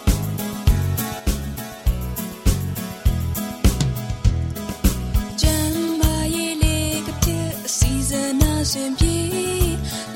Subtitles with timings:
[8.71, 9.15] စဉ်ပြေ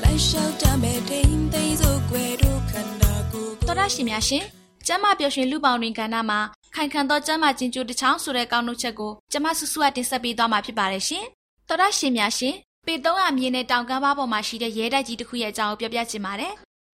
[0.02, 4.44] လိုက်လျှောက်တမဲ့ထိန်သိမ်းစို့ွယ်တို့ခန္ဓာကိုယ်တော်ရရှင်များရှင်
[4.86, 6.40] ကျမပျော်ရွှင်လူပေါင်းတွင်ကဏ္ဍမှာ
[6.74, 11.24] ခိုင်ခံသောကျမချင်းကျိုးတစ်ချောင်းဆိုတဲ့ကောင်းနှုတ်ချက်ကိုကျမဆူဆူကတင်ဆက်ပေးသွားမှာဖြစ်ပါတယ်ရှင်
[11.68, 12.54] တော်ရရှင်များရှင်
[12.86, 16.52] ပေ300မြင်းနဲ့တောင်ကမ်းပါးပေါ်မှာရှိတဲ့ရဲတိုက်ကြီးတစ်ခုရဲ့အကြောင်းကိုပြောပြချင်ပါတယ်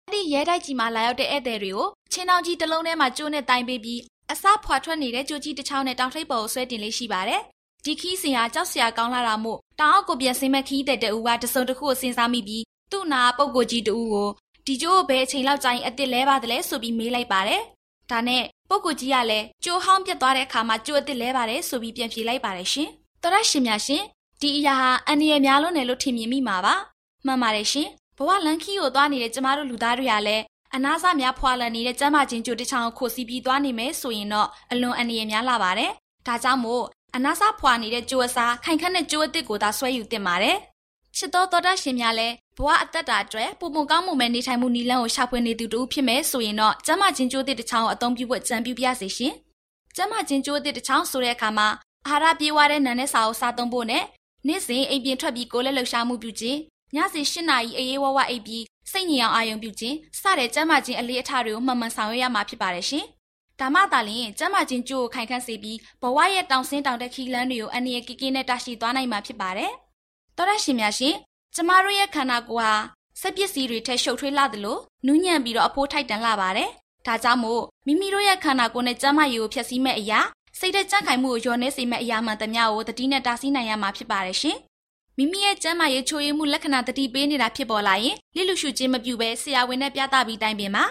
[0.06, 4.00] အဲ့ဒီရဲတိုက်ကြီးမှာလာရောက်တဲ့ဧည့်သည်တွေကိုချင်းတောင်ကြီးတစ်လုံးထဲမှာကျိုးနဲ့တိုင်ပေးပြီး
[4.32, 7.42] အစဖွာထွက်နေတဲ့ကြိုးကြီးတစ်ချောင်းနဲ့တောင်ထိပ်ပေါ်ကိုဆွဲတင်လေးရှိပါတယ်
[7.84, 14.28] ဒီခီးစင်ဟာကြောက်စရာကောင်းလာတာမို့တောင်အောက်ကိုပြန်ဆင်းမဲ့ခီးတဲ့တူကတစုံတစ်ခုကိုစဉ်းစားမိပြီးသူ့နာပုပ်ကိုကြီးတူကို
[14.66, 17.62] ဒီကျိုးကိုဘယ်အချိန်လောက်ကြာရင်အစ်စ်လဲပါတယ်လဲဆိုပြီးမေးလိုက်ပါတယ်။
[18.10, 22.88] ဒါနဲ့ပုပ်ကိုကြီးကလည်းကျိုးဟောင်းပြတ်သွားတဲ့အခါမှာကျိုးအစ်စ်လဲပါတယ်ဆိုပြီးပြန်ဖြေလိုက်ပါတယ်ရှင်။
[23.22, 24.02] တော်ရရှင်များရှင်
[24.40, 26.74] ဒီအရာဟာအန္တရာယ်များလွန်းတယ်လို့ထင်မြင်မိမှာပါ။
[27.26, 35.90] မှန်ပါတယ်ရှင်။ဘဝလန်ခီကိုသွားနေတဲ့ကျမတို့လူသားတွေကလည်းအနာစားများဖွာလန်နေတဲ့ကျမ်းမာခြင်းကြိုတစ်ချောင်းကိုခိုစီပြီးသွားနေမယ်ဆိုရင်တော့အလွန်အန္တရာယ်များလာပါတယ်။
[36.26, 36.84] ဒါကြောင့်မို့
[37.16, 40.56] အနာစားဖွာနေတဲ့ကြိုးအစားခိုင်ခန့်တဲ့ကြိုးအစ်စ်ကိုသာဆွဲယူသင့်ပါတယ်။
[41.16, 49.32] ချစ်တော်တော်တရှင်များလည်းဘဝအသက်တာအတွက်ပုံပုံကောင်းမှုမဲ့နေထိုင်မှုနီလန်းကိုရှာဖွေနေသူတူဖြစ်မယ်ဆိုရင်တော့ကျမချင်းကြိုးအစ်စ်တစ်ချောင်းကိုအသုံးပြုဖို့ကြံပြုပြစေရှင်။
[49.96, 51.68] ကျမချင်းကြိုးအစ်စ်တစ်ချောင်းဆိုတဲ့အခါမှာ
[52.06, 54.04] အာဟာရပြေးဝတဲ့နံနဲ့စာကိုစားသုံးဖို့နဲ့
[54.46, 56.58] နေ့စဉ်အိမ်ပြင်ထွက်ပြီးကိုယ်လက်လှုပ်ရှားမှုပြုခြင်း
[56.94, 63.04] ညစီ၈နာရီအေးအေးဝဝအိပ်ပြီးစိတ်ညစ်အောင်အာရုံပြုခြင်းစတဲ့ကျန်းမာခြင်းအလေးအထားတွေကိုမှန်မှန်ဆောင်ရွက်ရမှာဖြစ်ပါတယ်ရှင်။
[63.60, 69.72] ဒါမှသာလျှင်ကျမ်းမာခြင်းကြိုးကိုခိုင်ခန့်စေပြီးဘဝရဲ့တောင်ဆင်းတောင်တက်ခီလန်းတွေကိုအန္တရာယ်ကကင်းနဲ့တရှိသွားနိုင်မှာဖြစ်ပါတယ်။
[70.36, 71.14] သောရရှင်များရှင်
[71.54, 72.74] ကျမတို့ရဲ့ခန္ဓာကိုယ်ဟာ
[73.20, 76.70] စက်ပစ္စည်းတွေထက်ရှုပ်ထွေးလာသလိုနူးညံ့ပြီးတော့အဖိုးထိုက်တန်လာပါတယ်။
[77.06, 80.20] ဒါကြောင့်မို့မိမိတို့ရဲ့ခန္ဓာကိုယ်နဲ့ကျန်းမာရေးကိုဖျက်ဆီးမဲ့အရာ
[80.58, 84.56] စိတ်သက်ကြံ့ခိုင်မှုကိုလျော်နေစေမဲ့အရာမှန်သမျှကိုတတိနဲ့တားဆီးနိုင်ရမှာဖြစ်ပါတယ်ရှင်။
[85.18, 90.84] မိမိရဲ့ကျန်းမာရေးချိုးယွင်းမှုလက္ခဏာတတိပေးနေတာဖြစ်ပေါ်လာရင်လိလူရှုခြင်းမပြုဘဲဆရာဝန်နဲ့ပြသပြီးတိုင်ပင်မှာ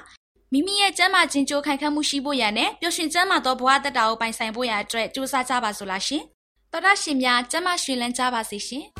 [0.54, 6.24] မိမိရဲ့ကျမ်းမာခြင်းကြိုးခိုင်ခန့်မှုရှိဖို့ရန်နဲ့ပျော်ရွှင်ကျမ်းမာသောဘဝတက်တာကိုပိုင်ဆိုင်ဖို့ရန်အတွက်ကြိုးစားကြပါစို့လားရှင်။
[6.72, 8.86] သောတာရှင်များကျမ်းမာရှင်လန်းကြပါစေရှင်။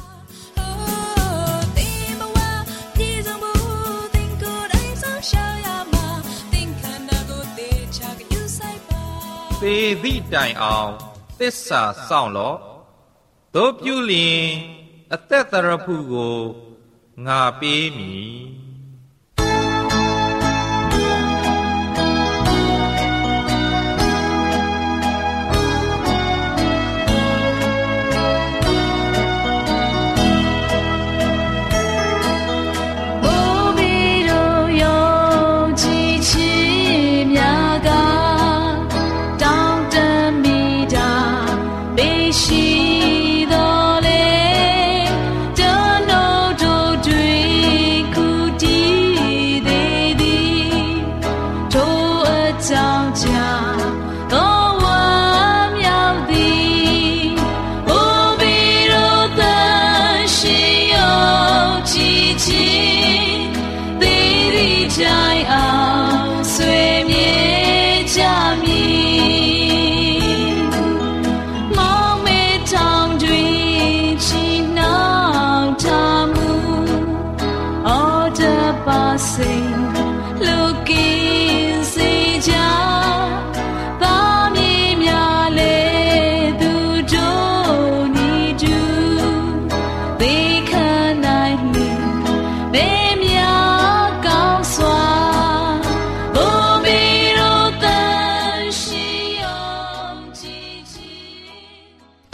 [9.62, 10.92] သေသည့်တိုင်အောင်
[11.40, 12.58] သစ္စာစောင့်လော့
[13.56, 14.46] တို့ပြုလျင်
[15.14, 16.38] အသက်တရဖုကို
[17.26, 18.59] ငါပေးမည်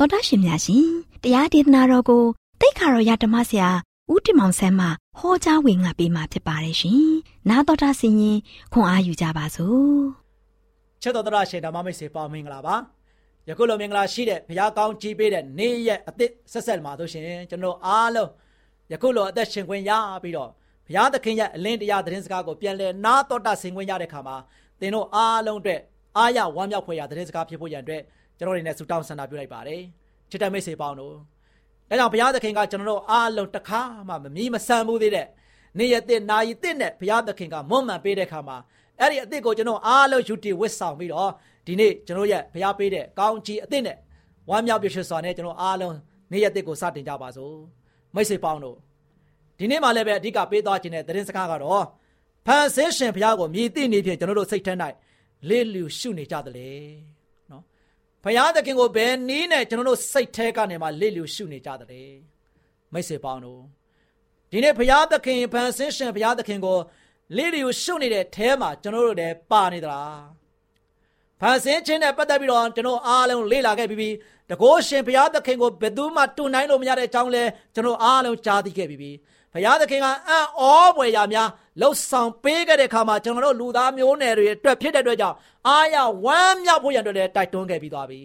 [0.06, 0.88] တော်တာရှင်များရှင်
[1.24, 2.24] တရားဒေသနာတော်ကို
[2.62, 3.70] တိတ်ခါတော်ရဓမ္မဆရာ
[4.12, 4.88] ဦးတင်မောင်ဆန်းမှ
[5.20, 7.06] ဟောကြားဝင်ငါပေးมาဖြစ်ပါတယ်ရှင်။
[7.50, 8.38] နာတော်တာဆင်ရင်
[8.74, 10.00] ခွန်အားယူကြပါစို့။
[11.02, 12.76] ချစ်တော်တော်ရှင်ဓမ္မမိတ်ဆွေပေါင်းမင်္ဂလာပါ။
[13.50, 18.30] ယခုလိုမင်္ဂလာရှိတဲ့ဘုရားကောင်းကြီးပေးတဲ့နေ့ရက်အသစ်ဆက်ဆက်မှာတို့ရှင်ကျွန်တော်အားလုံး
[18.92, 19.92] ယခုလိုအသက်ရှင်ခွင့်ရ
[20.24, 20.50] ပြီးတော့
[20.88, 24.38] ဘုရားသခင်ရဲ့အလင်းတရားသတင်းစကားကိုပြန်လည်နားတော်တာဆင်ခွင့်ရတဲ့ခါမှာ
[24.80, 25.82] သင်တို့အားလုံးအတွက်
[26.18, 28.02] အားရဝမ်းမြောက်ဖွယ်ရာသတင်းစကားဖြစ်ဖို့ရန်အတွက်
[28.38, 29.82] ကျွန်တော်တို့နဲ့ဆုတောင်းဆန္ဒပြုလိုက်ပါတယ်။
[30.30, 31.16] ချစ်တဲ့မိတ်ဆွေပေါင်းတို့
[31.90, 35.28] ဒါကြောင့်ဘုရားသခင်ကကျွန်တော်တို့အားလုံးတခါမှမမီးမဆန်ဘူးသေးတဲ့
[35.78, 38.58] နေ့ရက်တဲ့နာရီတဲ့နဲ့ဘုရားသခင်ကမွမ်းမံပေးတဲ့ခါမှာ
[39.00, 41.32] အဲ့ဒီအသစ်ကိုကျွန်တော်အားလုံးယူတည်ဝစ်ဆောင်ပြီးတော့
[41.68, 43.98] ဒီနေ့ကျွန်တော်ရဲ့ဘုရားပေးတဲ့ကောင်းကြီးအသစ်နဲ့
[44.50, 45.96] ဝမ်းမြောက်ပြည့်စုံစွာနဲ့ကျွန်တော်အားလုံး
[46.32, 47.56] နေ့ရက်တဲ့ကိုစတင်ကြပါစို့
[48.16, 48.78] မိတ်ဆွေပေါင်းတို့
[49.60, 51.86] ဒီနေ့မှလည်းပဲအဓိကပေးသွားခြင်းတဲ့သတင်းစကားကတော့
[52.46, 54.74] ဖန်ဆင်းရှင်ဘုရားကိုမြည်သိနေဖြင့်ကျွန်တော်တို့စိတ်ထဲ၌
[55.50, 57.15] လေးလူရှုနေကြတယ်လေနော်
[58.26, 62.14] ဘုရားသခင်ကိုဘယ်နည်းနဲ့ကျွန်တော်တို့စိတ်ထဲကနေမှလေးလူရှုနေကြတယ်
[62.94, 63.62] မိတ်ဆွေပေါင်းတို့
[64.52, 66.78] ဒီနေ့ဘုရားသခင်ဖန်ဆင်းရှင်ဘုရားသခင်ကို
[67.38, 70.22] လေးလူရှုနေတဲ့အဲမှာကျွန်တော်တို့လည်းပါနေသလား
[71.42, 74.10] ဖန်ဆင်းခြင်းနဲ့ပတ်သက်ပြီးတော့ကျွန်တော်အားလုံးလေ့လာခဲ့ပြီးပြီ
[74.50, 77.44] တကောရှင်ဘုရားသခင်ကိုဘယ်သူမှတူနိုင်လို့မရတဲ့အကြောင်းလဲ
[77.74, 79.12] ကျွန်တော်အားလုံးကြားသိခဲ့ပြီးပြီ
[79.56, 81.50] ဘုရားသခင်ကအံ့ဩဖွယ်ရာများ
[81.82, 85.36] လှုပ်ဆောင်ပေးခဲ့တဲ့အခါမှာကျွန်တော်တို့လူသားမျိုးနွယ်တွေအတွက်ဖြစ်တဲ့အတွက်ကြောင့်
[85.68, 88.22] အားရဝမ်းမြောက်ဖို့ရန်အတွက်လည်းတိုက်တွန်းခဲ့ပြီးသွားပြီ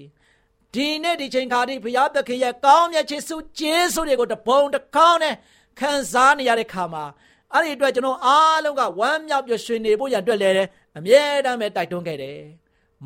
[0.74, 5.34] ဒီနေ့ဒီချိန်ခါဒီဘုရားသခင်ရဲ့ကောင်းမြတ်ခြင်းစုကျေးဇူးတွေကိုတပုံတစ်ခေါင်းနဲ့
[5.80, 7.04] ခံစားနေရတဲ့ခါမှာ
[7.52, 10.68] အဲ့ဒီအတွက်ကျွန်တော်အားလုံးကဝမ်းမြောက်ပြရွှင်နေဖို့ရန်အတွက်လည်း
[10.98, 12.38] အမြဲတမ်းပဲတိုက်တွန်းခဲ့တယ်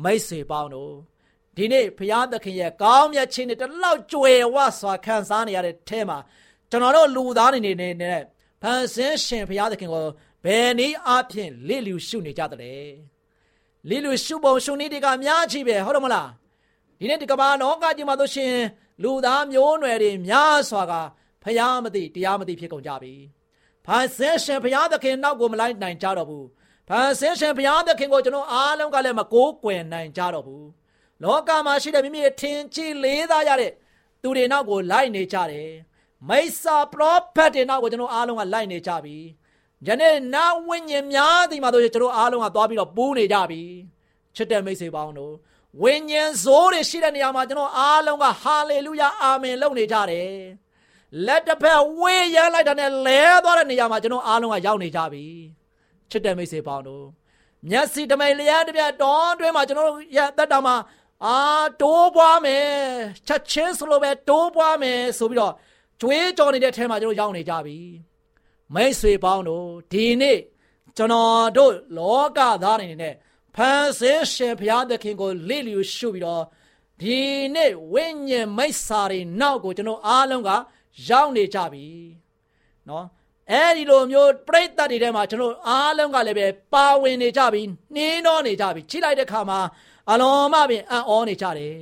[0.03, 0.93] မိတ်ဆွေပေါင်းတို့
[1.57, 6.17] ဒီနေ့ဘုရားသခင်ရဲ့ကောင်းမြတ်ခြင်းတွေတလောက်ကြွယ်ဝစွာခံစားနေရတဲ့အဲမှာ
[6.75, 8.19] ကျွန်တော်တို့လူသားတွေနေနဲ့
[8.61, 10.05] ဖန်ဆင်းရှင်ဘုရားသခင်ကို
[10.45, 12.89] ဘယ်နည်းအားဖြင့်လိလူရှုနေကြတယ်
[13.89, 16.29] လိလူရှုပုံရှုနည်းတွေကအများကြီးပဲဟုတ်တယ်မလား
[16.99, 18.55] ဒီနေ့ဒီကမ္ဘာလောကကြီးမှာဆိုရှင်
[19.03, 20.93] လူသားမျိုးနွယ်တွေများစွာက
[21.43, 23.13] ဘုရားမသိတရားမသိဖြစ်ကုန်ကြပြီ
[23.85, 26.45] ဖန်ဆင်းရှင်ဘုရားသခင်နောက်ကိုမလိုက်နိုင်ကြတော့ဘူး
[26.89, 30.67] ဖန်ဆင်းရှင်ဘုရားသခင်ကိုကျွန်တော်အားလုံးကလည်းမကိုးကွယ်နိုင်ကြတော့ဘူး
[31.23, 33.71] လောကမှာရှိတဲ့မိမိရဲ့ထင်ကြီးလေးသားရတဲ့
[34.21, 35.69] သူတွေနောက်ကိုလိုက်နေကြတယ်
[36.29, 39.17] မိစ္ဆာပရောဖက်တွေနောက်ကိုကျွန်တော်အားလုံးကလိုက်နေကြပြီ
[39.87, 43.61] ယနေ့နာဝိညာဉ်များဒီမှာတို့ကျွန်တော်အားလုံးကသွားပြီးတော့ပူးနေကြပြီ
[44.35, 45.33] ချစ်တဲ့မိတ်ဆွေပေါင်းတို့
[45.81, 50.35] ဝိညာဉ်ဇိုးတွေရှိတဲ့နေရာမှာကျွန်တော်အားလုံးကဟာလေလုယာအာမင်လုပ်နေကြတယ်
[51.25, 55.25] လက်တစ်ဖက်ဝေးရမ်းလိုက်တာနဲ့လဲသွားတဲ့နေရာမှာကျွန်တော်အားလုံးကရောက်နေကြပြီ
[56.09, 57.05] ချစ်တဲ့မိတ်ဆွေပေါင်းတို့
[57.69, 60.75] မျက်စိတမိန်လျက်တပြက်တောင်းတွင်းမှာကျွန်တော်ရဲ့တက်တာမှာ
[61.25, 61.37] အာ
[61.81, 62.67] တိုးပွားမယ်
[63.27, 65.53] ချက်ချင်းစလိုပဲတိုးပွားမယ်ဆိုပြီးတော့
[66.00, 67.78] ကျွေးကြော်နေတဲ့ထဲမှာကျွန်တော်ရောက်နေကြပြီ
[68.74, 70.38] မိတ်ဆွေပေါင်းတို့ဒီနေ့
[70.96, 73.14] ကျွန်တော်တို့လောကသားတွေနဲ့
[73.54, 76.44] ဖန်ဆင်းရှင်ဘုရားသခင်ကိုလေ့လျူရှုပြီးတော့
[77.00, 77.18] ဒီ
[77.54, 80.50] နေ့ဝိညာဉ်မိတ်ဆာတွေနောက်ကိုကျွန်တော်အားလုံးက
[81.08, 81.86] ရောက်နေကြပြီ
[82.86, 83.04] เนาะ
[83.52, 87.62] အဲဒီလိုမျိုးပြိတ္တတွေထဲမှာကျွန်တော်အားလုံးကလည်းပဲပါဝင်နေကြပြီ
[87.94, 89.60] နှင်းတော့နေကြပြီချိလိုက်တဲ့ခါမှာ
[90.10, 91.76] အလုံးမပင်အံ့ဩနေကြတယ်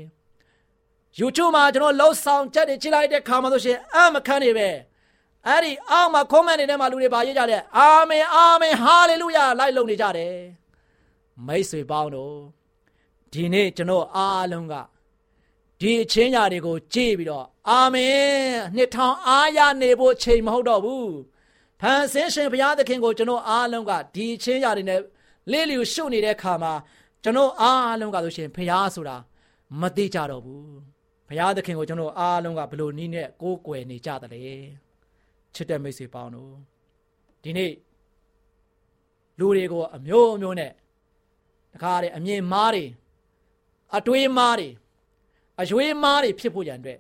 [1.20, 4.70] YouTube မှာကျွန်တော်လှုပ်ဆောင်ချက်တွေချိလိုက်တဲ့ခါမှာဆိုရှင်အမခန်းနေပဲ
[5.48, 10.36] အဲ့ဒီအောက်မှာ comment တွေထဲမှာလူတွေပါရေးကြတယ်အာမင်အာမင်ဟာလေလုယာလိုက်လုံနေကြတယ်
[11.48, 12.36] မိတ်ဆွေပေါင်းတို့
[13.34, 14.74] ဒီနေ့ကျွန်တော်အားလုံးက
[15.80, 18.22] ဒီအချင်းညာတွေကိုကြည့်ပြီးတော့အာမင်
[18.76, 21.12] နှစ်ထောင်အားရနေဖို့ချိန်မဟုတ်တော့ဘူး
[21.82, 25.00] ဖန်ဆင်းရှင်ဘုရားသခင်ကိုကျွန်တော်အားလုံးကဒီအချင်းညာတွေနဲ့
[25.52, 26.74] လေးလျူရှုနေတဲ့ခါမှာ
[27.24, 29.18] ကျွန်တော်အားလုံးကဆိုရှင်ဘုရားဆိုတာ
[29.80, 30.93] မသိကြတော့ဘူး
[31.28, 34.62] ဘုရားသခင်ကိုကျွန်တော်အားလုံးကဘလို့နီးနဲ့ကိုးကွယ်နေကြတယ်
[35.56, 36.54] ချစ်တဲ့မိတ်ဆွေပေါင်းတို့
[37.44, 37.72] ဒီနေ့
[39.40, 40.72] လူတွေကိုအမျိုးအမျိုးနဲ့
[41.74, 42.86] တခါတည်းအမြင်မားတွေ
[43.98, 44.70] အတွေးမားတွေ
[45.62, 47.00] အရွေးမားတွေဖြစ်ဖို့ရန်အတွက်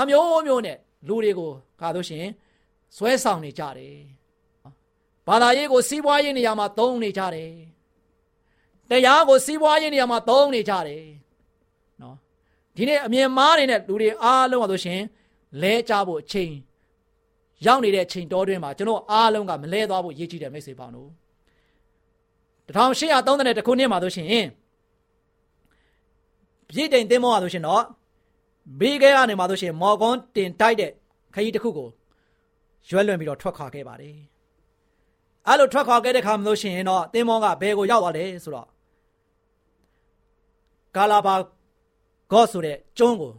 [0.00, 2.32] အမျိုးမျိုးနဲ့လူတွေကိုခါလို့ရှိရင်
[2.96, 3.96] ဆွဲဆောင်နေကြတယ်
[5.26, 7.52] ဘာသာရေးကိုစီးပွားရေးနေရာမှာသုံးနေကြတယ်
[8.90, 11.27] တရားကိုစီးပွားရေးနေရာမှာသုံးနေကြတယ်နော်
[12.78, 15.00] ဒီနေ့အမြင်မားတွေနဲ့လူတွေအားလုံးပါဆိုရှင်
[15.62, 16.52] လဲကြဖို့အချိန်
[17.66, 21.10] ရောက်နေတဲ့အချိန်တောတွင်းမှာကျွန်တော်အားလုံးကမလဲသွားဖို့ရည်ကြည်တယ်မိတ်ဆွေပေါင်းတို့
[22.68, 24.26] 1832ခုနှစ်မှာဆိုရှင်
[26.68, 27.84] ပြည်တိန်သင်းမောကဆိုရှင်တော့
[28.80, 30.90] ဘေးကဲကနေမှာဆိုရှင်မော်ကွန်တင်တိုက်တဲ့
[31.34, 31.88] ခရီးတစ်ခုကို
[32.90, 34.16] ရွက်လွန်ပြီးတော့ထွက်ခွာခဲ့ပါတယ်
[35.46, 38.68] အဲ့လိုထွက်ခွာခဲ့တဲ့ခါမှာဆိုရှင်တော့သင်းမောကဘယ်ကိုရောက်သွားလဲဆိုတော့
[40.96, 41.34] ကာလာဘာ
[42.32, 43.32] ဂေါ့ဆိုတဲ့ကျွန်းကို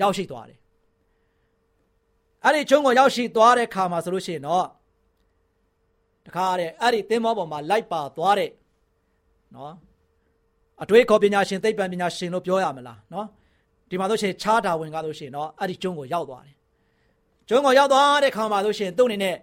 [0.00, 0.58] ရောက်ရှိသွားတယ်
[2.44, 4.66] အဲ့ဒီကျွန်းကိုရောက်ရှိသွားတဲ့ခါမှာဆိုလို့ရှိရင်တော့
[6.26, 8.50] တခါတဲ့အဲ့ဒီသင်္ဘောပေါ်မှာလိုက်ပါသွားတဲ့
[9.54, 9.74] နော်
[10.82, 13.26] အတွေးခေါ်ပညာရှင်သိပ္ပံပညာရှင်လို့ပြောရမလားနော်
[13.90, 16.56] ဒီမှာဆိုရှင်ချားတာဝင်ကားလို့ရှိရင်တော့အဲ့ဒီကျွန်းကိုရောက်သွားတယ်
[17.48, 19.36] ကျွန်းကိုရောက်သွားတဲ့ခါမှာဆိုရှင်သူ့အနေနဲ့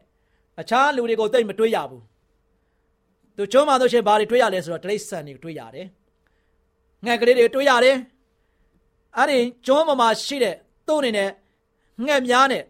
[0.62, 2.04] အခြားလူတွေကိုသိမတွေးရဘူး
[3.38, 5.88] သူကျွန်းမှာဆိုရှင်ဘာတွေတွေးရလဲဆိုတော့တိရစ္ဆာန်တွေတွေးရတယ်
[7.06, 7.96] ငှက်ကလေးတွေတွေးရတယ်
[9.18, 10.56] အဲ့ဒီကျွန်းပေါ်မှာရှိတဲ့
[10.88, 11.30] သူ့အနေနဲ့
[12.06, 12.64] ငှက်များနဲ့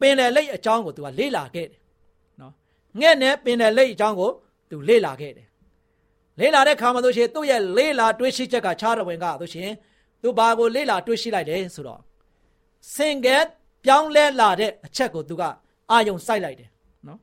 [0.00, 1.80] ပင်လယ်လိတ်အကြောင်းကိုသူကလေ့လာခဲ့တယ်
[2.40, 2.52] နော်
[3.00, 4.30] ငှက်နဲ့ပင်လယ်လိတ်အကြောင်းကို
[4.70, 5.46] သူလေ့လာခဲ့တယ်
[6.40, 9.70] လေ့လာတဲ့ခါမှာဆိုရှင်သူ့ရဲ့လေ့လာတွေးရှိချက်ကခြားတော်ဝင်ကဆိုရှင်
[10.22, 12.00] သူဘာကိုလေ့လာတွေးရှိလိုက်တယ်ဆိုတော့
[12.94, 13.36] စင်ကဲ
[13.84, 15.42] ပြောင်းလဲလာတဲ့အချက်ကိုသူက
[15.90, 16.68] အာယုံစိုက်လိုက်တယ်
[17.06, 17.18] နော်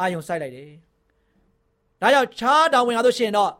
[0.00, 0.70] အာယုံစိုက်လိုက်တယ်
[2.00, 3.52] ဒါကြောင့်ခြားတော်ဝင်ကဆိုရှင်တော့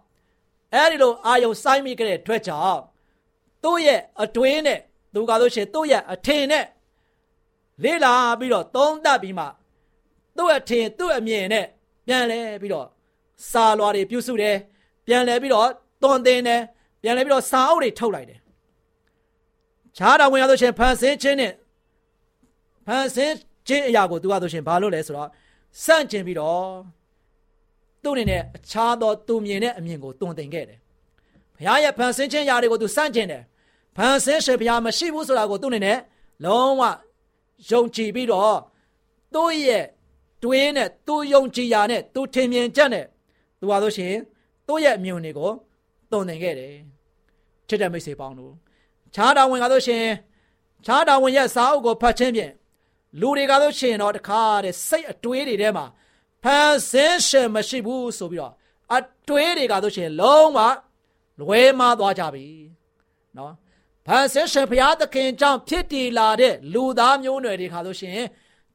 [0.75, 2.81] အဲဒီလိုအာယုံစိုက်မိခဲ့တဲ့အတွက်ကြောင့်
[3.69, 4.81] သူ့ရဲ့အတွင်းနဲ့
[5.15, 6.65] သူကဆိုရှင်သူ့ရဲ့အထင်နဲ့
[7.85, 9.45] လေးလာပြီးတော့သုံးသပ်ပြီးမှ
[10.37, 11.67] သူ့အထင်သူ့အမြင်နဲ့
[12.07, 12.87] ပြန်လဲပြီးတော့
[13.51, 14.57] စာလွာတွေပြုစုတယ်
[15.07, 15.69] ပြန်လဲပြီးတော့
[16.03, 16.61] တွန်တင်တယ်
[17.03, 18.41] ပြန်လဲပြီးတော့စာအုပ်တွေထုတ်လိုက်တယ်
[19.97, 21.53] ခြားတော်ဝင်ရဆိုရှင်ဖန်ဆင်းခြင်းနဲ့
[22.87, 23.35] ဖန်ဆင်း
[23.69, 25.29] ခြင်းအရာကိုသူကဆိုရှင်ဘာလို့လဲဆိုတော့
[25.85, 26.65] စန့်ကျင်ပြီးတော့
[28.03, 30.79] သူ့အနေနဲ့အခြားသောသူမြင်တဲ့အမြင်ကိုတွန်တင်ခဲ့တယ်
[31.57, 33.43] ဘုရားရဲ့ဖန်ဆင်းခြင်းအရာတွေကိုသူစန့်ကျင်တယ်
[33.99, 35.99] ဖန်ဆင်းရှင်ဘုရားမရှိဘူးဆိုတာကိုသူ့အနေနဲ့
[36.45, 36.83] လုံးဝ
[37.71, 38.59] ယုံကြည်ပြီးတော့
[39.35, 39.85] သူ့ရဲ့
[40.43, 43.05] တွေးနဲ့သူယုံကြည်ရာနဲ့သူထင်မြင်ချက်နဲ့
[43.61, 44.15] သူဟာဆိုရှင်
[44.67, 45.51] သူ့ရဲ့အမြင်တွေကို
[46.13, 46.75] တုံသင်ခဲ့တယ်
[47.69, 48.53] ချစ်တဲ့မိတ်ဆွေပေါင်းတို့
[49.15, 50.05] ခြားတော်ဝင်ကားဆိုရှင်
[50.87, 52.53] ခြားတော်ဝင်ရဲ့စာအုပ်ကိုဖတ်ခြင်းဖြင့်
[53.21, 55.85] လူတွေကဆိုရှင်တော့တခါတဲ့စိတ်အတွေးတွေထဲမှာ
[56.45, 58.53] ဖန်ဆင်းရှင်မရှိဘူးဆိုပြီးတော့
[58.97, 60.59] အတွေးတွေကဆိုရှင်လုံးဝ
[61.41, 62.47] လွဲမှားသွားကြပြီ
[63.37, 63.53] နော်
[64.09, 68.29] ဖန်ဆင်းရှင်ဘုရားသခင်ကြောင့်ဖြစ်တည်လာတဲ့လူသားမျိုးနွယ်တွေခါလို့ရှိရင်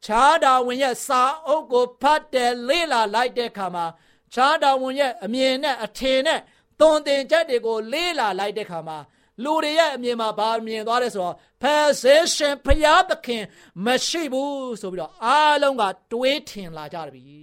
[0.04, 3.86] ခြားတော်ဝင်ရဲ့စာအုပ်ကိုဖတ်တယ်လေ့လာလိုက်တဲ့အခါမှာ
[4.34, 6.40] ခြားတော်ဝင်ရဲ့အမြင်နဲ့အထင်နဲ့
[6.80, 8.98] သွန်သင်ချက်တွေကိုလေ့လာလိုက်တဲ့အခါမှာ
[9.44, 13.42] လူတွေရဲ့အမြင်မှာဘာမြင်သွားလဲဆိုတော့ဖန်ဆင်းရှင်ဘုရားသခင်
[13.86, 17.38] မရှိဘူးဆိုပြီးတော့အားလုံးကတွေးထင်လာကြပြီ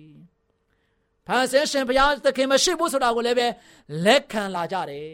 [1.28, 3.48] ဖန်ဆင်းရှင်ဘုရားသခင်မရှိဘူးဆိုတာကိုလည်းပဲ
[4.06, 5.08] လက်ခံလာကြတယ်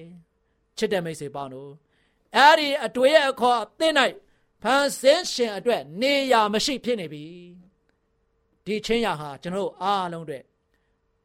[0.77, 1.72] ချစ်တဲ့မိတ်ဆွေပေါင်းတို့
[2.36, 3.96] အဲ့ဒီအတွေ့အခေါ်အသင်း၌
[4.63, 7.24] ဖန်ဆင်းရှင်အတွက်နေရာမရှိဖြစ်နေပြီ
[8.65, 10.43] ဒီချင်းရဟာကျွန်တော်တို့အားလုံးအတွက်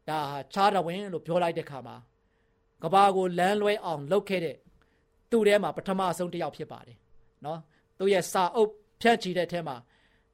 [0.09, 1.97] ဒါဟာခြားတော်ဝင်လို့ပြောလိုက်တဲ့ခါမှာ
[2.83, 4.57] ကဘာကိုလမ်းလွဲအောင်လုပ်ခဲ့တဲ့
[5.31, 6.97] သူ့ထဲမှာပထမဆုံးတစ်ယောက်ဖြစ်ပါတယ်
[7.45, 7.59] နော်
[7.99, 9.77] သူရဲ့စာအုပ်ဖြန့်ချီတဲ့ထဲမှာ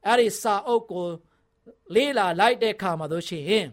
[0.07, 1.07] အဲ့ဒီစာအုပ်ကို
[1.95, 3.69] လေးလာလိုက်တဲ့ခါမှာတို့ရှိရင်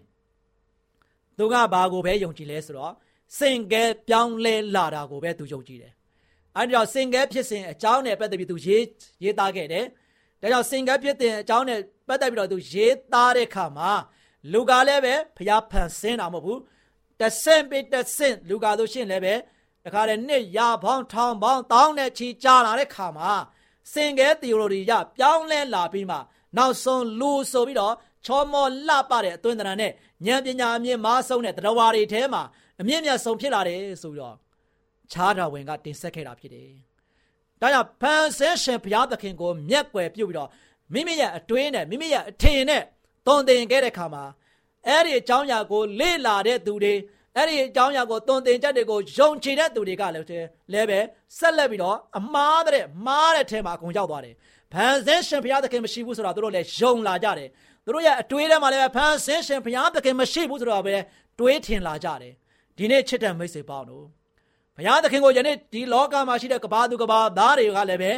[1.38, 2.94] သူကဘာကိုပဲယုံကြည်လဲဆိုတော့
[3.38, 5.94] စင်ကဲပြောင်းလဲလာတာကိုပဲသူယုံကြည်တယ်
[6.58, 8.84] အဲဒီတော့စင်ကဲဖြစ်စဉ်အကြောင်းနဲ့ပတ်သက်ပြီးသူရေး
[9.24, 9.86] ရေးသားခဲ့တယ်
[10.42, 13.92] ဒါကြောင့်စင်ကဲဖြစ်တဲ့အကြောင်းနဲ့ပတ်သက်ပြီးတော့သူရေးသားတဲ့ခါမှာ
[14.52, 16.60] လူကလည်းပဲဖျားဖန်ဆင်းတာမဟုတ်ဘူး
[17.20, 19.36] တဆင့်ပြီးတဆင့်လူကဆိုရှင်လည်းပဲ
[19.86, 23.32] တခါတည်းနှစ်ရာပေါင်းထောင်ပေါင်းတောင်းနဲ့ချီကြာလာတဲ့ခါမှာ
[23.94, 26.18] စင်ကဲသီယိုလိုကြီးရပြောင်းလဲလာပြီးမှ
[26.58, 27.94] နောက်ဆုံးလူဆိုပြီးတော့
[28.26, 29.92] ချောမောလှပတဲ့အသွင်သဏ္ဍာန်နဲ့
[30.26, 32.44] ဉာဏ်ပညာအမြင့်မားဆုံးတဲ့တရားဝါတွေထဲမှာ
[32.82, 34.36] အမြင့်မြတ်ဆုံးဖြစ်လာတယ်ဆိုပြီးတော့
[35.12, 36.70] ခြားတော်ဝင်ကတင်ဆက်ခဲ့တာဖြစ်တယ်။
[37.62, 40.50] ဒါကြောင့်ဖန်ဆင်းရှင်ဘုရားသခင်ကိုမျက်ွယ်ပြုတ်ပြီးတော့
[40.94, 42.84] မိမိရဲ့အတွင်းနဲ့မိမိရဲ့အထင်နဲ့
[43.28, 44.24] တုံသင်ခဲ့တဲ့ခါမှာ
[44.88, 46.94] အဲ့ဒီအကြောင်းအရာကိုလေ့လာတဲ့သူတွေ
[47.36, 50.26] အဲ့ဒီအကြောင်းအရာကိုတုံသင်ချက်တွေကိုယုံကြည်တဲ့သူတွေကလည်း
[50.74, 51.00] လည်းပဲ
[51.38, 54.36] ဆက်လက်ပြီးတော့အမှားတဲ့မှားတဲ့ထဲမှာအကုန်ရောက်သွားတယ်။
[54.74, 57.50] ဖန်ဆင်းရှင်ဘုရားသခင်မရှိဘူးဆိုတော့သူတို့လည်းယုံလာကြတယ်။
[57.86, 60.96] သူတို့ရဲ့အတွေးထဲမှာလည်းဖန်ဆင်းရှင်ဘုရားသခင်မရှိဘူးဆိုတော့ပဲ
[61.40, 62.34] တွေးထင်လာကြတယ်။
[62.78, 64.06] ဒီနေ့ချစ်တဲ့မိတ်ဆွေပေါင်းတို့
[64.78, 68.12] ဘုရားသခင်ကိုယနေ့ဒီလောကမှာရှိတဲ့ကဘာသူကဘာသားတွေကလည်းပဲ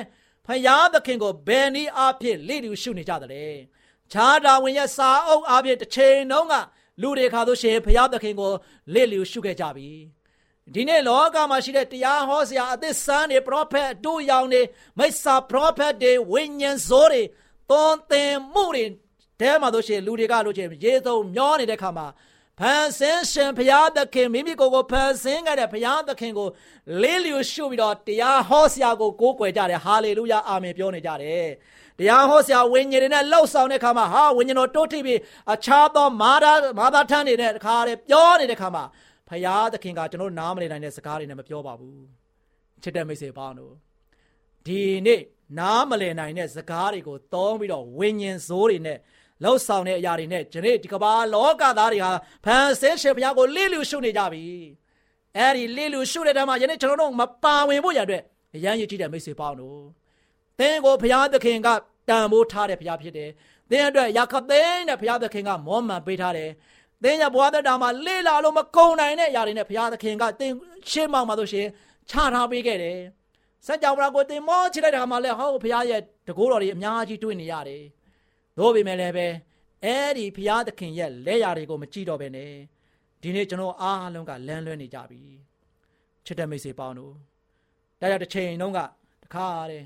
[0.46, 3.56] ဘုရားသခင်ကိုဘယ်နည်းအားဖြင့်လေ့လူရှုနေကြတယ်။
[4.12, 6.54] ခြားတော်ဝင်ရဲ့စာအုပ်အားဖြင့်တစ်ချိန်လုံးက
[7.02, 8.52] လူတွေခါတို့ရှင်ဘုရားသခင်ကို
[8.94, 9.90] လေ့လူရှုခဲ့ကြပြီ။
[10.74, 14.62] ဒီနေ့လောကမှာရှိတဲ့တရားဟောဆရာအသစ်ဆန်းတွေပရောဖက်တို့ရောင်တွေ
[14.98, 17.22] မိစ္ဆာပရောဖက်တွေဝိညာဉ်ဇိုးတွေ
[17.70, 18.86] သွန်သင်မှုတွေ
[19.42, 22.08] တဲမှာတို့ရှင်လူတွေကလို့ချင်းရေသုံးမျောနေတဲ့ခါမှာ
[22.60, 26.48] ဖန်ဆင်းရှင်ဘုရားသခင်မိမိကိုယ်ကိုဖန်ဆင်းခဲ့တဲ့ဘုရားသခင်ကို
[27.02, 31.48] လေးလျူရှုပြီးတော့တရားဟောဆရာကိုကိုးကွယ်ကြတယ်ဟာလေလုယာအာမင်ပြောနေကြတယ်
[32.00, 35.20] တရားဟောဆရာဝိညာဉ်တွေနဲ့လှုပ်ဆောင်တဲ့ခါမှာဟာဝိညာဉ်တော်တိုးထိပ်ပြီး
[35.54, 38.84] အခြားသောမာသာမာသာထမ်းနေတဲ့ခါရဲပြောနေတဲ့ခါမှာ
[39.30, 42.02] ဘုရားသခင်ကကျွန်တော်နားမလည်နိုင်တဲ့စကားတွေနဲ့မပြောပါဘူး
[42.84, 43.74] ချစ်တဲ့မိတ်ဆွေပေါင်းတို့
[44.66, 45.22] ဒီနေ့
[45.60, 48.98] နားမလည်နိုင်တဲ့စကားတွေကိုတောင်းပြီးတော့ဝိညာဉ်ဇိုးတွေနဲ့
[49.44, 52.12] လှုပ်ဆောင်တဲ့အရာတွေနဲ့ဒီနေ့ဒီကမ္ဘာလောကသားတွေဟာ
[52.46, 54.44] ဖန်ဆင်းရှင်ဘုရားကိုလိလူရှုနေကြပြီ
[55.38, 58.22] အဲ့ဒီလိလူရှုတဲ့တည်းမှာယနေ့ကျွန်တော်တို့မပါဝင်ဖို့ရတဲ့
[58.56, 59.80] အရန်ရည်ကြည့်တဲ့မိတ်ဆွေပေါင်းတို့
[60.60, 61.68] သင်ကိုဘုရားသခင်က
[62.10, 63.30] တန်ဖိုးထားတဲ့ဘုရားဖြစ်တယ်
[63.70, 66.50] သင်အတွက်ရာခသိန်းတဲ့ဘုရားသခင်ကမောမှန်ပေးထားတယ်
[67.04, 70.52] သင်ရဲ့ဘဝသက်တာမှာလေ့လာလို့မကုန်နိုင်တဲ့ຢာတွေနဲ့ဘုရားသခင်ကသင်
[70.92, 71.68] ရှင်းမှမှာဆိုရှင်
[72.10, 73.00] ချထားပေးခဲ့တယ်
[73.66, 77.84] စัจ java ကိုသင်မောချလိုက်တဲ့အခါမှာလဲဟောဘုရားရဲ့တကိုးတော်တွေအများကြီးတွေ့နေရတယ်
[78.58, 79.28] တို့ပေမဲ့လည်းပဲ
[79.84, 82.54] အဲ့ဒီဘုရားသခင်ရဲ့လက်ရာတွေကိုမကြည့်တော့ဘဲနဲ့
[83.22, 85.22] ဒီနေ့ကျွန်တော်အားလုံးကလမ်းလွဲနေကြပြီ
[86.26, 87.14] ချစ်တဲ့မိတ်ဆွေပေါင်းတို့
[88.00, 88.80] ဒါကြောင့်တစ်ချိန်လုံးက
[89.24, 89.86] တခါတည်း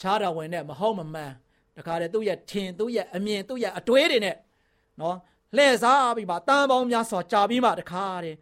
[0.00, 1.32] ခြားတော်ဝင်နဲ့မဟုတ်မမှန်
[1.76, 4.36] တခါတည်းသူ့ရဲ့ထင်သူ့ရဲ့အမြင်သူ့ရဲ့အတွေးတွေနဲ့
[5.00, 5.16] နော်
[5.56, 8.36] လှည့်စားပြီးမှတန်ပေါင်းများစွာကြာပြီးမှတခါတည်း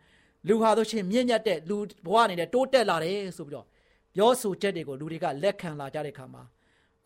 [0.49, 3.67] လူဟာဆိုရှင်မြင့်မြတ်တဲ့လူဘဝအနေနဲ့တိုးတက်လာတယ်ဆိုပြီးတော့
[4.15, 6.43] ပြောဆိုချက်တွေကိုလူတွေကလက်ခံလာကြတဲ့ခါမှာ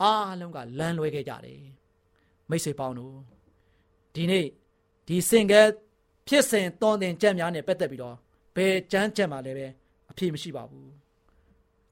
[0.03, 1.61] အားလုံးကလမ်းလွဲခဲ့ကြတယ်
[2.53, 3.15] မိတ်ဆွေပေါင်းတို့
[4.15, 4.47] ဒီနေ့
[5.09, 5.63] ဒီစင်ကဲ
[6.29, 8.17] ဖြစ်စဉ်တွန်တင်ကြက်များနဲ့ပတ်သက်ပြီးတော့
[8.57, 9.67] ဘယ်ကြမ်းကြက်မှလည်းပဲ
[10.11, 10.91] အဖြေမရှိပါဘူး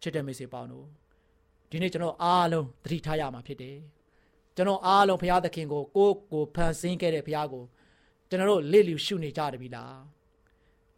[0.02, 0.86] ချစ်တဲ့မိတ်ဆွေပေါင်းတို့
[1.70, 3.76] ဒီနေ့ကျွန်တော်အားလုံးသတိထားရမှာဖြစ်တယ်
[4.56, 7.64] ကျွန်တော်အားလုံးဘုရားသခင်ကိုကိုယ်ကိုဖန်ဆင်းခဲ့တဲ့ဘုရားကို
[8.28, 9.96] ကျွန်တော်တို့လေ့လူရှုနေကြတယ်ပြီလား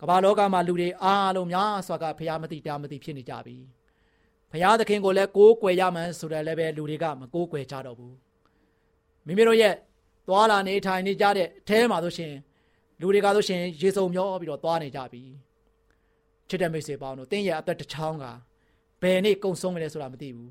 [0.00, 3.56] ကမ္ဘာလောကမှာလူတွေအားလုံးများစွာကဘုရားမသိတရားမသိဖြစ်နေကြပြီ
[4.52, 8.14] ဘုရားသခင်ကိုလည်းကိုးကွယ်ရမှန်းဆိုတယ်လည်းပဲလူတွေကမကိုးကွယ်ကြတော့ဘူး
[9.26, 9.74] မိမိတို့ရဲ့
[10.28, 12.32] သွားလာနေထိုင်နေကြတဲ့အထဲမှာဆိုရှင်
[13.00, 15.22] လူတွေကဆိုရှင်ရေစုံမျောပြီးတော့သွားနေကြပြီ
[16.48, 18.24] ချစ်တဲ့မိတ်ဆွေပေါင်းတို့တင်းရဲ့အသက်တစ်ချောင်းက
[19.02, 20.50] ဘယ်နေ့ကုံဆုံးမလဲဆိုတာမသိဘူး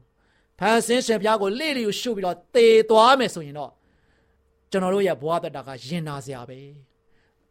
[0.60, 3.72] ဖန်ဆင်းရှင်ဘုရားကိုလေ့လျူရှုပြီးတော့တေသွားမယ်ဆိုရင်တော့
[4.72, 6.60] ကျွန်တော်တို့ရဲ့ဘဝတက်တာကရင်နာစရာပဲ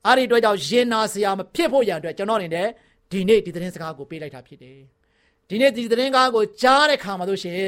[0.04, 2.68] အဲ့ဒီအတွက်ကြောင့်ရင်နာစရာမဖြစ်ဖို့ရန်အတွက်ကျွန်တော်အနေနဲ့
[3.10, 4.78] ဒီနေ့ဒီသတင်းစကားကိုပေးလိုက်တာဖြစ်တယ်
[5.48, 7.60] ဒီနေ့ဒီသတင်းကားကိုကြားတဲ့ခါမှာဆိုရှင်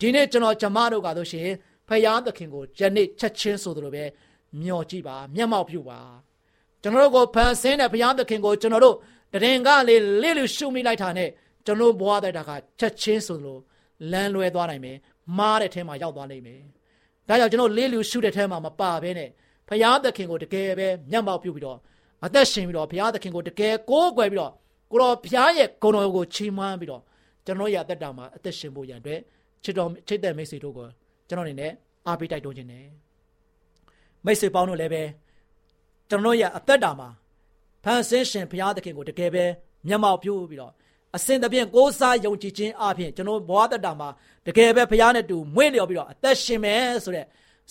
[0.00, 1.48] ဒီနေ့ကျွန်တော်ဂျမတို့ကဆိုရှင်
[1.88, 4.04] ဖယားသခင်ကိုယနေ့ချက်ချင်းဆိုသလိုပဲ
[4.60, 6.00] မျှော်ကြည့်ပါမျက်မှောက်ပြုပါ
[6.82, 8.96] ကျွန်တော်တို့ကိုဖန်ဆင်းတဲ့ဘုရားသခင်ကိုကျွန်တော်တို့
[9.32, 11.28] တရင်ကလေးလေးလူရှုမိလိုက်တာနဲ့
[11.66, 13.60] ကျွန်တော်ဘွားတဲ့တာကချက်ချင်းဆိုလို့
[14.12, 14.96] လမ်းလွဲသွားနိုင်မယ်
[15.38, 16.60] မားတဲ့ထဲမှာရောက်သွားနိုင်မယ်
[17.28, 19.30] ဒါကြောင့်ကျွန်တော်လေးလူရှုတဲ့ထဲမှာမပါဘဲနဲ့
[19.68, 21.78] ဘုရားသခင်ကိုတကယ်ပဲမျက်မှောက်ပြုပြီးတော့
[22.24, 24.52] အသက်ရှင်ပြီးတော့ဘုရားသခင်ကိုတကယ်ကိုးကွယ်ပြီးတော့
[24.90, 27.02] ကိုတော်ဘုရားရဲ့ဂုဏ်တော်ကိုချီးမွမ်းပြီးတော့
[27.46, 29.20] ကျွန်တော်ရဲ့အသက်တာမှာအသက်ရှင်ဖို့ရန်အတွက်
[29.64, 30.88] ချစ်တော်ချစ်တဲ့မိတ်ဆွေတို့ကို
[31.32, 31.72] ကျွန်တော်အနေနဲ့
[32.06, 32.86] အားပေးတိုက်တွန်းခြင်းနဲ့
[34.24, 35.02] မိတ်ဆွေပေါင်းတို့လည်းပဲ
[36.08, 37.08] ကျွန်တော်ရဲ့အသက်တာမှာ
[37.84, 39.44] ဖန်ဆင်းရှင်ဘုရားသခင်ကိုတကယ်ပဲ
[39.88, 40.72] မျက်မှောက်ပြုပြီးတော့
[41.16, 44.08] အစဉ်တပြည့်ကိုးစားယုံကြည်ခြင်းအပြင်ကျွန်တော်ဘဝတက်တာမှာ
[44.46, 47.26] တကယ်ပဲဘုရားနဲ့တူမွေ့လျော်ပြီးတော့အသက်ရှင်မယ်ဆိုတဲ့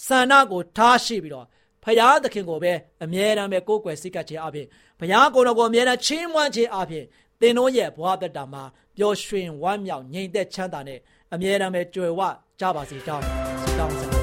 [0.05, 1.45] ဆန္ဒကိုထားရှိပြီးတော့
[1.83, 4.67] ဘုရားသခင်ကိုပဲအမြဲတမ်းပဲကိုးကွယ်စိတ်ကပ်ခြင်းအပြင်
[4.99, 7.05] ဘုရားကိုယ်တော်ကိုအမြဲတမ်းချီးမွမ်းခြင်းအပြင်
[7.41, 8.63] သင်တို့ရဲ့ဘဝတက်တာမှာ
[8.97, 10.99] ပျော်ရွှင်ဝမ်းမြောက်ငြိမ်သက်ချမ်းသာနဲ့
[11.33, 12.21] အမြဲတမ်းပဲကြွယ်ဝ
[12.59, 13.50] ကြပါစေကြောင်းဆု
[13.81, 14.15] တောင်းဆန္ဒ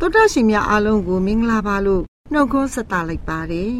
[0.00, 3.74] တောတာရှင်များအားလုံးကိုမင်္ဂလာပါလို့နှုတ်ခွန်းဆက်တာလိုက်ပါတယ်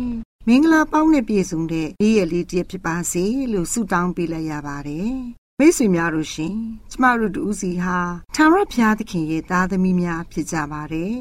[0.49, 5.13] မင်္ဂလာပေါင်းနဲ့ပြည့်စုံတဲ့နေ့ရက်လေးတည်းဖြစ်ပါစေလို့ဆုတောင်းပေးလိုက်ရပါတယ်
[5.59, 6.57] မိတ်ဆွေများတို့ရှင်
[6.91, 7.99] ကျမတို့တူဦးစီဟာ
[8.35, 11.15] ထာဝရဘုရားသခင်ရဲ့သားသမီးများဖြစ်ကြပါတယ်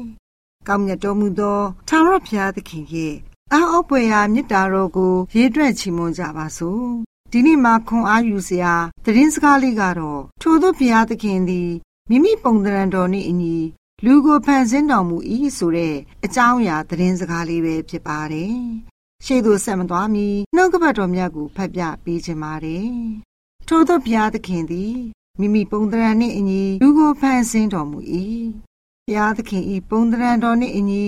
[0.68, 3.16] ကောင်းမြတ်တော်မူသောထာဝရဘုရားသခင်ရဲ့
[3.54, 6.86] အားအပွေရာမေတ္တာတော်ကိုရေတွက်ချီးမွမ်းကြပါစို့
[7.32, 11.70] ဒီနေ့မှာခွန်အားယူစရာသတင်းစကားလေးကတော့ထို့သောဘုရားသခင်သည်
[12.10, 13.56] မိမိပုံသဏ္ဍာန်တော်နှင့်အညီ
[14.04, 15.16] လူကိုဖန်ဆင်းတော်မူ၏
[15.58, 18.56] ဆိုတဲ့အကြောင်းအရာသတင်းစကားလေးပဲဖြစ်ပါတယ်။
[19.24, 22.90] ရှေ့သို့ဆက်မသွားမီနှုတ်ကပတ်တော်မြတ်ကိုဖတ်ပြပေးခြင်းပါတယ်။
[23.68, 24.96] ထို့သောဘုရားသခင်သည်
[25.40, 27.98] မိမိပုံသဏ္ဍာန်နှင့်အညီလူကိုဖန်ဆင်းတော်မူ၏။
[29.06, 31.06] ဘုရားသခင်၏ပုံသဏ္ဍာန်တော်နှင့်အညီ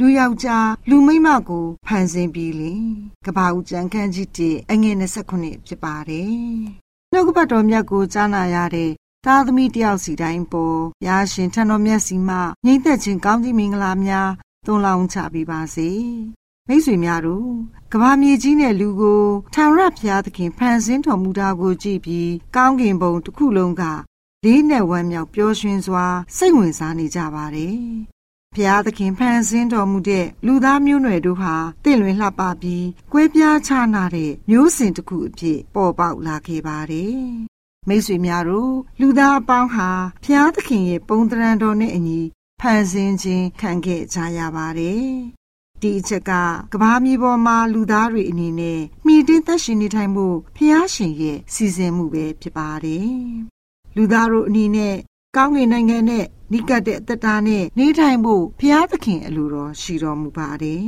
[0.00, 2.82] လူယောက်ျားလူမိန်းမကိုဖန်ဆင်းပြီးလင်
[3.26, 6.32] ကဘာဦးကျန်ခန်းကြီးတအငယ်29ဖြစ်ပါတယ်။
[7.12, 8.90] နှုတ်ကပတ်တော်မြတ်ကိုကြားနာရတဲ့
[9.26, 14.30] သားသမီးတယောက်စီတိုင်းပေါ်ရာရှင်ထံတော်မြတ်စီမှညီသက်ချင်းကောင်းကြီးမင်္ဂလာများ
[14.66, 15.90] သွန်လောင်းချပေးပါစေ
[16.68, 17.50] မိတ်ဆွေများတို့
[17.92, 19.22] ကဘာမြေကြီးနဲ့လူကို
[19.54, 23.82] ထာဝရဘုရားသခင်ဖန်ဆင်းတော်မူတာကိုကြည့်ပြီးကောင်းကင်ဘုံတစ်ခုလုံးက
[24.44, 26.06] လေးနဲ့ဝမ်းမြောက်ပျော်ရွှင်စွာ
[26.36, 27.78] စိတ်ဝင်စားနေကြပါတယ်
[28.54, 37.22] ဘုရားသခင်ဖန်ဆင်းတော်မူတဲ့လူသားမျိုးနွယ်တို့ဟာတင့်လွင်လှပပြီးကွဲပြားခြားနာတဲ့မျိုးစဉ်တစ်ခုအဖြစ်ပေါ်ပေါက်လာခဲ့ပါတယ်
[37.88, 39.90] မိတ်ဆွေများတို့လူသားအပေါင်းဟာ
[40.24, 42.20] ဖျားသခင်ရဲ့ပုံတရံတော်နဲ့အညီ
[42.60, 45.06] ဖန်ဆင်းခြင်းခံခဲ့ကြရပါတယ်။
[45.82, 46.32] ဒီအချက်က
[46.72, 53.12] ကဘာမြေပေါ်မှာလူသားတွေအနေနဲ့မိတင်းသက်ရှင်နေထိုင်ဖို့ဖျားရှင်ရဲ့စီစဉ်မှုပဲဖြစ်ပါတယ်။
[53.96, 54.96] လူသားတို့အနေနဲ့
[55.36, 60.86] ကောင်းကင်နိုင်ငံနဲ့ နိကတ်တဲ့အသက်တာနဲ့နေထိုင်ဖို့ဖျားသခင်အလိုတော်ရှိတော်မူပါတယ်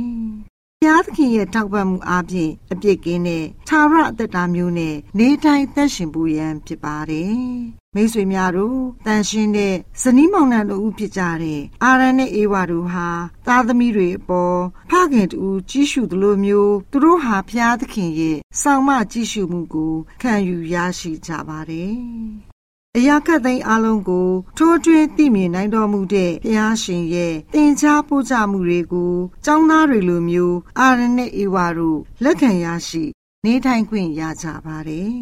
[0.79, 7.35] ဘုရားသခင်ရဲ့ထောက်ပံ့မှုအားဖြင့်အပြစ်ကင်းတဲ့သာရအသက်တာမျိုးနဲ့နေတိုင်းသက်ရှင်ပူရန်ဖြစ်ပါတယ်
[7.95, 13.07] မိတ်ဆွေများတို့တန်ရှင်းတဲ့ဇနီးမောင်နှံတို့ဖြစ်ကြတဲ့အာရန်နဲ့အေဝါတို့ဟာ
[13.47, 14.57] သားသမီးတွေအပေါ်
[14.89, 21.97] ဖခင်တူကြီးစုသလိုမျိုးသူတို့ဟာဖျားသခင်ရဲ့စောင့်မကြီးစုမှုကိုခံယူရရှိကြပါတယ်။
[22.97, 29.13] အရာခတ်သိမ်းအလုံးကိုထိုးထွင်းသိမြင်နိုင်တော်မူတဲ့ဘုရားရှင်ရဲ့တင်ချပို့ချမှုတွေကို
[29.45, 33.03] ကျောင်းသားတွေလိုမျိုးအာရနဲ့အေဝါတို့လက်ခံရရှိ
[33.45, 35.15] နေထိုင်ခွင့်ရကြပါတယ်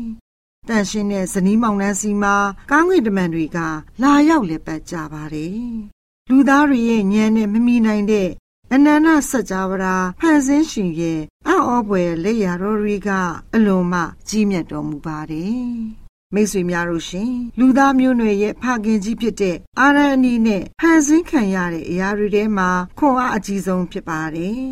[0.67, 2.35] တန်ရှင်းတဲ့ဇနီးမောင်နှံစီမှာ
[2.71, 3.57] ကောင်းကင်တမန်တွေက
[4.01, 5.63] လာရောက်လက်ပတ်ကြပါတယ်။
[6.29, 8.29] လူသားတွေရဲ့ဉာဏ်နဲ့မမီနိုင်တဲ့
[8.73, 13.09] အနန္တစัจ java ရာဖန်ဆင်းရှင်ရဲ့အံ့ဩဖွယ်လက်ရာတော်တွေက
[13.53, 15.73] အလွန်မှကြီးမြတ်တော်မူပါတယ်။
[16.33, 24.63] မိတ်ဆွေများတို့ရှင်လူသားမျိုးနွယ်ရဲ့ဖခင်ကြီးဖြစ်တဲ့အာရန်အနီနဲ့ဖန်ဆင်းခံရတဲ့အရာတွေထဲမှာခွန်အားအကြီးဆုံးဖြစ်ပါတယ်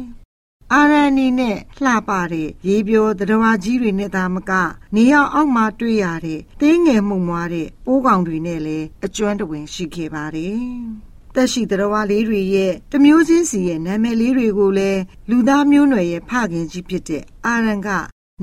[0.74, 4.52] အာရန်နီနဲ့လှပတဲ့ရေပြောသတ္တဝါကြီးတွေနဲ့သာမက
[4.96, 10.62] နေရောက်အောက်မှာတွေ့ရတဲ့သေးငယ်မှုမွားတဲ့ပိုးကောင်တွေနဲ့လည်းအကျွမ်းတဝင်ရှိခဲ့ပါတယ်။
[11.36, 17.90] တက်ရှိသတ္တဝါလေးတွေရဲ့တမျိုးချင်းစီရဲ့နာမည်လေးတွေကိုလည်းလူသားမျိုးနွယ်ရဲ့ဖခင်ကြီးဖြစ်တဲ့အာရန်က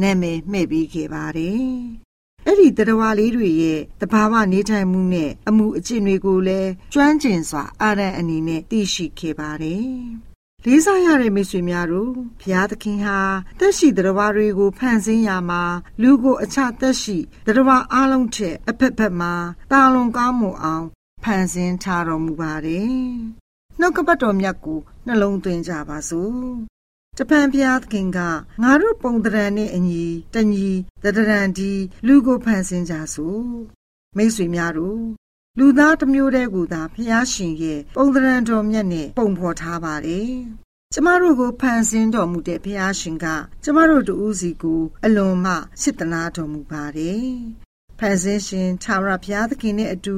[0.03, 1.69] နာမည်မှဲ့ပေးခဲ့ပါတယ်။
[2.47, 9.89] အဲ့ဒီတရဝါလေးတွေရဲ့တဘာဝနေထိုင်မှုနဲ့အမှုအကျင့်တွေကိုလည်းကျွမ်းကျင်စွာအာရန်အနေနဲ့သိရှိခဲ့ပါတယ်။
[10.65, 13.19] လေးစားရတဲ့မိတ်ဆွေများတို့ဘုရားသခင်ဟာ
[13.59, 15.63] တက်ရှိတရားတွေကိုဖန်ဆင်းရမှာ
[16.03, 19.33] လူကိုအခြားတက်ရှိတရားအလုံးထက်အဖက်ဖက်မှာ
[19.71, 20.87] တာလွန်ကောင်းမှုအောင်
[21.25, 22.95] ဖန်ဆင်းထားတော်မူပါတယ်။
[23.81, 26.39] နှုတ်ကပတ်တော်မြတ်ကိုနှလုံးသွင်းကြပါစို့။
[27.19, 28.19] တပံဘုရားသခင်က
[28.63, 30.69] ငါတို့ပုံတရံနဲ့အညီတညီ
[31.03, 31.73] တရံဒီ
[32.07, 33.45] လူကိုဖန်ဆင်းကြစို့။
[34.17, 35.03] မိတ်ဆွေများတို့
[35.59, 40.33] လူသားတစ်မျိုးတည်းကိုသာဖျားရှင်ရဲ့ပုံသဏ္ဍာန်တော်မြတ်နဲ့ပုံဖော်ထားပါတယ်။
[40.93, 43.27] ကျမတို့ကိုဖန်ဆင်းတော်မူတဲ့ဖျားရှင်က
[43.65, 47.27] ကျမတို့တူးစီကို အလွန်မှစေတနာတော်မူပါတယ်။
[47.99, 50.17] ဖန်ဆင်းရှင်သာရဘုရားသခင်နဲ့အတူ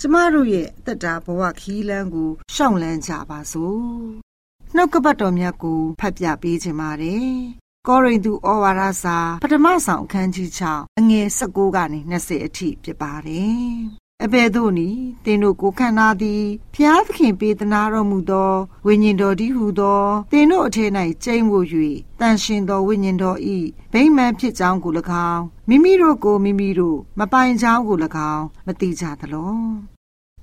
[0.00, 3.96] ကျမတို့ရဲ့အသက်တာဘဝခီးလန်းကိုရှောင်လန်းကြပါစို့။
[4.74, 7.30] နှုတ်ကပတ်တော်မြတ်ကိုဖတ်ပြပေးခြင်းပါတယ်။
[7.88, 18.52] ကောရိန္သုဩဝါဒစာပထမဆောင်အခန်းကြီး6အငယ်16ကနေ20အထိဖြစ်ပါတယ်အဘယ်သို့နည်းသင်တို့ကိုခန္ဓာသည်ဖျားသခင်ပေးသနာတော်မူသော
[18.86, 20.02] ဝိညာဉ်တော်သည်ဟုသော
[20.32, 20.90] သင်တို့အထက်၌
[21.24, 21.52] ကျိန်းဝ၍
[22.20, 23.58] တန်ရှင်သောဝိညာဉ်တော်ဤ
[23.92, 24.92] ဗိမာန်ဖြစ်ကြောင်းကို၎
[25.30, 27.96] င်းမိမိတို့ကိုမိမိတို့မပိုင်ကြောင်းကို၎
[28.32, 29.95] င်းမသိကြသလော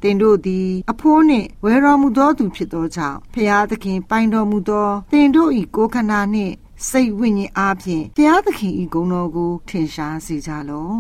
[0.04, 6.54] သင်တို့သည်အဖိုးနှင့်ဝယ်တော်မူသောသူဖြစ်သောကြောင့်ဖျားသခင်ပိုင်တော်မူသောသင်တို့၏ကိုယ်ခန္ဓာနှင့်
[6.90, 10.98] စိတ်ဝိညာဉ်အားဖြင့်ဘုရားသခင်၏ဂုဏ်တော်ကိုထင်ရှားစေကြလော့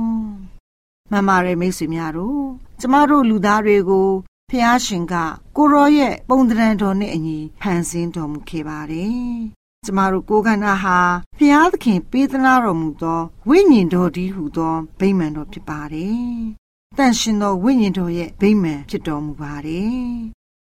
[1.11, 2.43] မှန်ပါတယ်မိတ်ဆွေများတို့
[2.79, 4.09] ကျမတို့လူသားတွေကို
[4.51, 5.15] ဖျားရှင်က
[5.57, 9.17] ကိုရောရဲ့ပုံတံတော်နဲ့အညီဖန်ဆင်းတော်မူခဲ့ပါတယ်
[9.85, 10.99] ကျမတို့ကိုယ်ခန္ဓာဟာ
[11.37, 16.62] ဖျားသခင်ပေးသနာတော်မူသောဝိညာဉ်တော်တည်းဟူသောဗိမာန်တော်ဖြစ်ပါတယ်
[16.97, 20.13] တန်ရှင်သောဝိညာဉ်တော်ရဲ့ဗိမာန်ဖြစ်တော်မူပါတယ်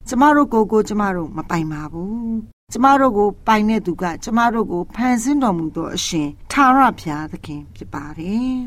[0.08, 2.38] ကျမတို့ကိုယ်ကိုကျမတို့မပိုင်ပါဘူး
[2.72, 8.58] ကျမတို့ကိုပိုင်တဲ့သူက ကျမတို့ကိုဖန်ဆင်းတော်မူသောအရှင်ထာဝရဘုရားသခင်ဖြစ်ပါတယ်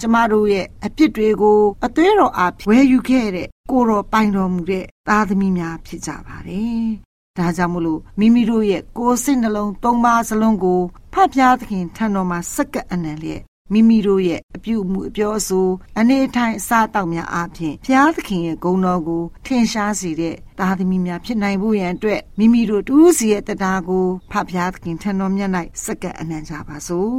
[0.00, 6.84] ကျမတို့ရဲ့အပြစ်တွေကိုအသွေးတော်အားဝယ်ယူခဲ့တဲ့ကိုတော်ပိုင်တော်မူတဲ့သားသမီးများဖြစ်ကြပါတယ်။
[7.38, 10.80] ဒါကြောင့်မလို့မိမိတို့ရဲ့ကိုယ်စိတ်နှလုံးသုံးပါးစလုံးကို
[11.12, 25.50] ဖတ်ပြသခင်ထံတော်မှာစက္ကပ်အနံလျက် မိမိတို့ရဲ့အပြုအမူအပြောအဆိုအနေထိုင်အစားတောက်များအပြင်ဘုရားသခင်ရဲ့ဂုဏ်တော်ကိုထင်ရှားစေတဲ့သားသမီးများဖြစ်နိုင်ဖို့ရန်အတွက်မိမိတို့တူးစီရဲ့တရားကိုဖတ်ဘုရားသခင်ထံတော်မြတ်၌
[25.84, 27.16] စက္ကပ်အနံကြပါစို့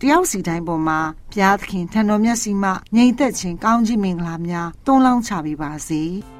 [0.00, 0.98] တယောက်စီတိုင်းပေါ်မှာ
[1.32, 6.02] ဘုရားသခင်ထံတော်မျက်စီမှငြိမ်သက်ခြင်းကောင်းကြီးမင်္ဂလာများတွန်းလောင်းချပေးပါစေ။